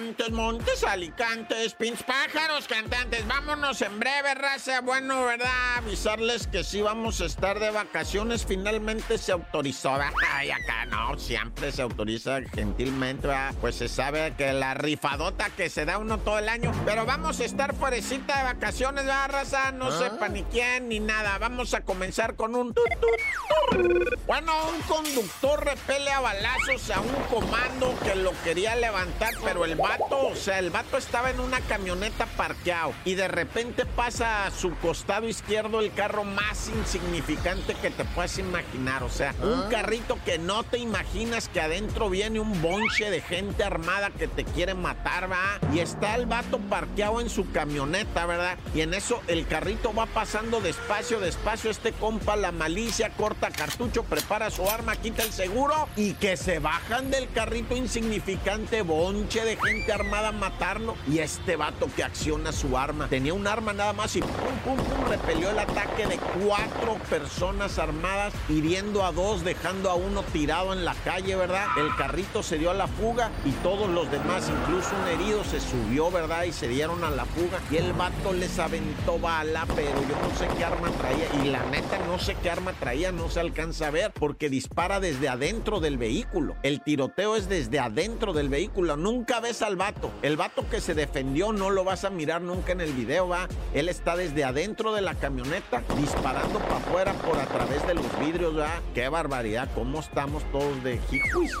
[0.00, 3.26] Montes, Montes, Alicantes, Pins, Pájaros, cantantes.
[3.26, 4.80] Vámonos en breve, raza.
[4.80, 5.48] Bueno, ¿verdad?
[5.78, 8.46] Avisarles que sí vamos a estar de vacaciones.
[8.46, 9.98] Finalmente se autorizó.
[10.32, 13.52] Ay, acá no, siempre se autoriza gentilmente, ¿verdad?
[13.60, 16.72] Pues se sabe que la rifadota que se da uno todo el año.
[16.84, 19.72] Pero vamos a estar pobrecita de vacaciones, ¿verdad, raza?
[19.72, 19.98] No Ah.
[19.98, 21.38] sepa ni quién ni nada.
[21.38, 22.72] Vamos a comenzar con un...
[22.72, 24.18] tut, tut, tut.
[24.28, 29.74] Bueno, un conductor repele a balazos a un comando que lo quería levantar, pero el
[29.88, 34.50] vato, o sea, el vato estaba en una camioneta parqueado y de repente pasa a
[34.50, 39.02] su costado izquierdo el carro más insignificante que te puedas imaginar.
[39.02, 43.64] O sea, un carrito que no te imaginas que adentro viene un bonche de gente
[43.64, 45.58] armada que te quiere matar, va.
[45.72, 48.58] Y está el vato parqueado en su camioneta, ¿verdad?
[48.74, 51.70] Y en eso el carrito va pasando despacio, despacio.
[51.70, 56.58] Este compa, la malicia, corta cartucho, prepara su arma, quita el seguro y que se
[56.58, 60.94] bajan del carrito insignificante, bonche de gente armada a matarlo.
[61.10, 64.30] Y este vato que acciona su arma, tenía un arma nada más y pum,
[64.64, 70.22] pum, pum, repelió el ataque de cuatro personas armadas, hiriendo a dos, dejando a uno
[70.32, 71.66] tirado en la calle, ¿verdad?
[71.76, 75.60] El carrito se dio a la fuga y todos los demás, incluso un herido, se
[75.60, 76.44] subió, ¿verdad?
[76.44, 77.60] Y se dieron a la fuga.
[77.70, 81.44] Y el vato les aventó bala, pero yo no sé qué arma traía.
[81.44, 85.00] Y la neta, no sé qué arma traía, no se alcanza a ver, porque dispara
[85.00, 86.56] desde adentro del vehículo.
[86.62, 88.96] El tiroteo es desde adentro del vehículo.
[88.96, 90.10] Nunca ves al vato.
[90.22, 93.46] El vato que se defendió no lo vas a mirar nunca en el video, va.
[93.74, 98.18] Él está desde adentro de la camioneta, disparando para afuera por a través de los
[98.18, 98.80] vidrios, va.
[98.94, 101.52] Qué barbaridad, cómo estamos todos de jijuis.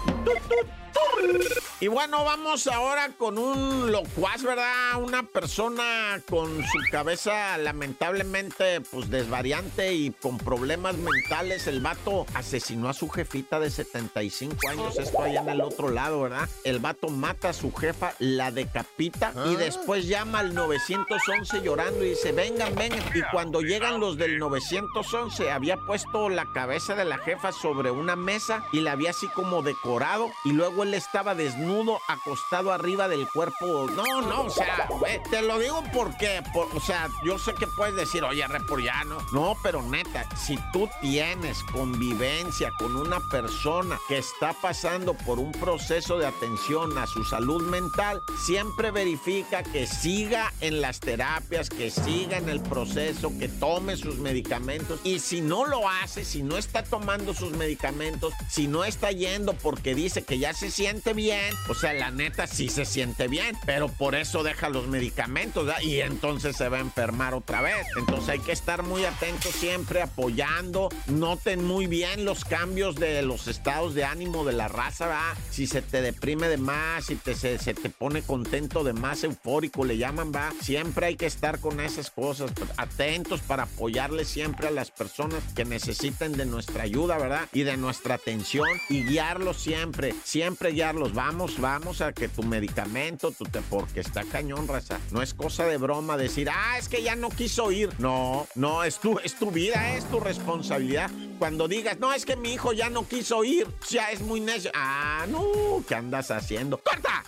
[1.80, 5.00] Y bueno, vamos ahora con un locuaz, ¿verdad?
[5.00, 11.68] Una persona con su cabeza lamentablemente pues desvariante y con problemas mentales.
[11.68, 16.22] El vato asesinó a su jefita de 75 años, esto allá en el otro lado,
[16.22, 16.48] ¿verdad?
[16.64, 22.10] El vato mata a su jefa, la decapita y después llama al 911 llorando y
[22.10, 23.04] dice, vengan, vengan.
[23.14, 28.16] Y cuando llegan los del 911, había puesto la cabeza de la jefa sobre una
[28.16, 33.26] mesa y la había así como decorado y luego él estaba desnudo, acostado arriba del
[33.28, 33.88] cuerpo.
[33.94, 37.66] No, no, o sea, eh, te lo digo porque, por- o sea, yo sé que
[37.76, 39.18] puedes decir, oye, repor ya no.
[39.32, 45.52] No, pero neta, si tú tienes convivencia con una persona que está pasando por un
[45.52, 51.90] proceso de atención a su salud mental, siempre verifica que siga en las terapias, que
[51.90, 55.00] siga en el proceso, que tome sus medicamentos.
[55.04, 59.54] Y si no lo hace, si no está tomando sus medicamentos, si no está yendo
[59.54, 63.56] porque dice que ya se siente bien, o sea, la neta sí se siente bien,
[63.66, 65.80] pero por eso deja los medicamentos ¿verdad?
[65.82, 67.86] y entonces se va a enfermar otra vez.
[67.96, 70.88] Entonces hay que estar muy atentos siempre, apoyando.
[71.06, 75.36] Noten muy bien los cambios de los estados de ánimo de la raza, ¿verdad?
[75.50, 79.24] Si se te deprime de más, si te, se, se te pone contento de más,
[79.24, 80.52] eufórico le llaman, va.
[80.60, 85.64] Siempre hay que estar con esas cosas, atentos para apoyarle siempre a las personas que
[85.64, 87.48] necesiten de nuestra ayuda, ¿verdad?
[87.52, 91.14] Y de nuestra atención y guiarlos siempre, siempre guiarlos.
[91.14, 94.98] Vamos, vamos a que tu medicamento, tu te, porque está cañón, raza.
[95.10, 97.90] No es cosa de broma decir, ah, es que ya no quiso ir.
[97.98, 101.10] No, no, es tu, es tu vida, es tu responsabilidad.
[101.38, 104.70] Cuando digas, no, es que mi hijo ya no quiso ir, ya es muy necio.
[104.74, 106.78] Ah, no, ¿qué andas haciendo?
[106.78, 107.22] ¡Corta!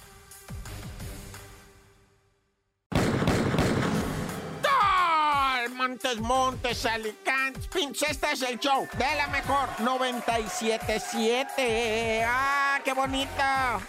[5.81, 12.23] Montes, Montes, Alicantes, pinche, este es el show de la mejor 97.7.
[12.27, 13.43] ¡Ah, qué bonito!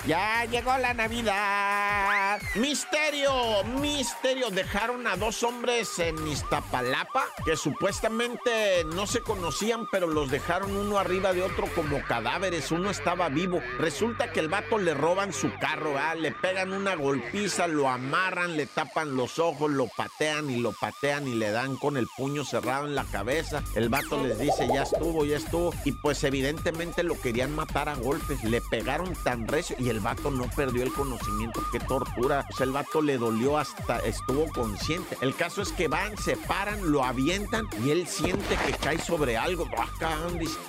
[0.06, 2.42] Ya llegó la Navidad.
[2.56, 4.50] Misterio, misterio.
[4.50, 10.98] Dejaron a dos hombres en Iztapalapa que supuestamente no se conocían, pero los dejaron uno
[10.98, 12.72] arriba de otro como cadáveres.
[12.72, 13.62] Uno estaba vivo.
[13.80, 18.66] Resulta que el vato le roban su carro, le pegan una golpiza, lo amarran, le
[18.66, 22.88] tapan los ojos, lo patean y lo patean y le dan con el puño cerrado
[22.88, 23.64] en la cabeza.
[23.76, 25.74] El vato les dice, ya estuvo, ya estuvo.
[25.86, 28.44] Y pues evidentemente lo querían matar a golpes.
[28.44, 28.81] Le pegaron
[29.24, 31.62] tan recio y el vato no perdió el conocimiento.
[31.72, 32.46] Qué tortura.
[32.52, 35.18] O sea, el vato le dolió hasta estuvo consciente.
[35.22, 39.38] El caso es que van, se paran, lo avientan y él siente que cae sobre
[39.38, 39.68] algo.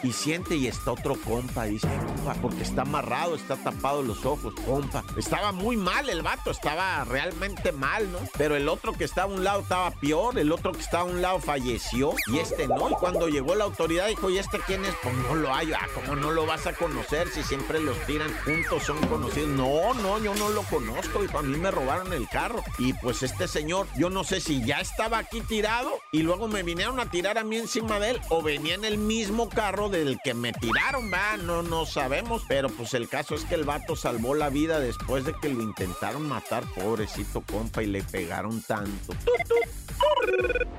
[0.03, 1.65] Y siente y está otro compa.
[1.65, 5.05] Dice, compa, porque está amarrado, está tapado los ojos, compa.
[5.17, 8.19] Estaba muy mal el vato, estaba realmente mal, ¿no?
[8.37, 11.13] Pero el otro que estaba a un lado estaba peor, el otro que estaba a
[11.13, 12.91] un lado falleció y este no.
[12.91, 14.95] Y cuando llegó la autoridad dijo, ¿y este quién es?
[15.03, 15.73] Pues no lo hay.
[15.73, 19.49] Ah, ¿cómo no lo vas a conocer si siempre los tiran juntos, son conocidos.
[19.49, 22.63] No, no, yo no lo conozco, y a mí me robaron el carro.
[22.79, 26.63] Y pues este señor, yo no sé si ya estaba aquí tirado y luego me
[26.63, 30.19] vinieron a tirar a mí encima de él o venía en el mismo carro del
[30.23, 32.43] que me tiraron, va, no, no sabemos.
[32.49, 35.63] Pero pues el caso es que el vato salvó la vida después de que lo
[35.63, 39.15] intentaron matar, pobrecito compa, y le pegaron tanto.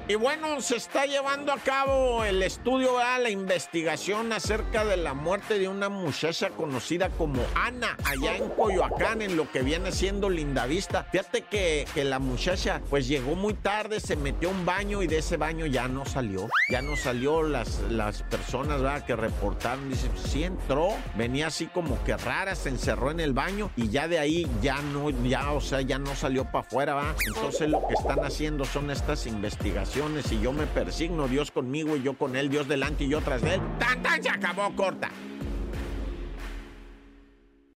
[0.08, 5.60] Y bueno, se está llevando a cabo el estudio, la investigación acerca de la muerte
[5.60, 11.06] de una muchacha conocida como Ana, allá en Coyoacán, en lo que viene siendo Lindavista.
[11.12, 15.08] Fíjate que, que la muchacha pues llegó muy tarde, se metió a un baño y
[15.08, 16.50] de ese baño ya no salió.
[16.70, 19.06] Ya no salió las, las personas ¿verdad?
[19.06, 19.90] que reportaron.
[19.90, 23.90] Dice, pues, sí entró, venía así como que rara, se encerró en el baño y
[23.90, 27.16] ya de ahí ya no, ya, o sea, ya no salió para afuera, ¿va?
[27.28, 32.04] Entonces lo que están haciendo son estas investigaciones y yo me persigno, Dios conmigo y
[32.04, 33.62] yo con él, Dios delante y yo tras de él.
[33.80, 34.22] ¡Tan, tan!
[34.24, 35.10] Se acabó corta.